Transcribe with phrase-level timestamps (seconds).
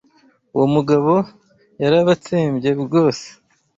[0.55, 1.11] Uwo mugabo
[1.81, 3.25] yarabatsembye rwose.